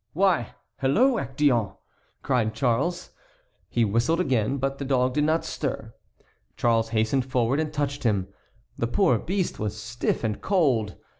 "Why! 0.13 0.55
hello, 0.79 1.17
Actéon!" 1.17 1.75
cried 2.23 2.55
Charles. 2.55 3.11
He 3.69 3.85
whistled 3.85 4.19
again, 4.19 4.57
but 4.57 4.79
the 4.79 4.83
dog 4.83 5.13
did 5.13 5.25
not 5.25 5.45
stir. 5.45 5.93
Charles 6.57 6.89
hastened 6.89 7.23
forward 7.25 7.59
and 7.59 7.71
touched 7.71 8.01
him; 8.03 8.27
the 8.77 8.87
poor 8.87 9.19
beast 9.19 9.59
was 9.59 9.79
stiff 9.79 10.23
and 10.23 10.41
cold. 10.41 10.95